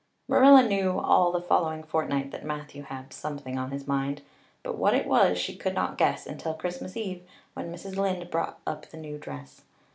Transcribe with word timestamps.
Marilla 0.27 0.63
knew 0.67 0.97
all 0.99 1.31
the 1.31 1.39
following 1.43 1.83
fortnight 1.83 2.31
that 2.31 2.43
Matthew 2.43 2.81
had 2.81 3.13
something 3.13 3.59
on 3.59 3.69
his 3.69 3.85
mind, 3.87 4.23
but 4.63 4.75
what 4.75 4.95
it 4.95 5.05
was 5.05 5.37
she 5.37 5.55
could 5.55 5.75
not 5.75 5.95
guess, 5.99 6.25
until 6.25 6.55
Christmas 6.55 6.97
Eve, 6.97 7.21
when 7.53 7.71
Mrs. 7.71 7.97
Lynde 7.97 8.31
brought 8.31 8.59
up 8.65 8.87
the 8.87 8.97
new 8.97 9.19
dress. 9.19 9.61